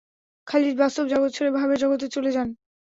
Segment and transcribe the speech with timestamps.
[0.47, 2.47] খালিদ বাস্তব জগৎ ছেড়ে ভাবের জগতে চলে যান।